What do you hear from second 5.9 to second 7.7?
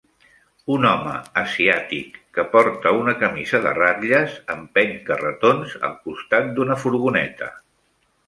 al costat d'una furgoneta.